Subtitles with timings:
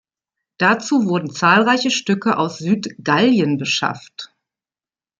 [0.57, 4.33] Dazu wurden zahlreiche Stücke aus Südgallien beschafft.